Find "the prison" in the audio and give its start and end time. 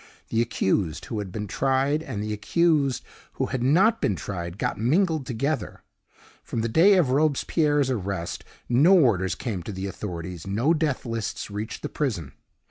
11.83-12.31